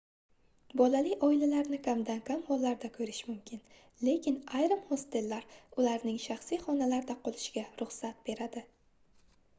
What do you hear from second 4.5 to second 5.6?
ayrim hostellar